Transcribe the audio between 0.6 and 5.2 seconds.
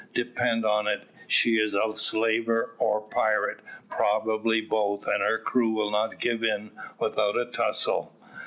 on it she is a slaver or pirate, probably both,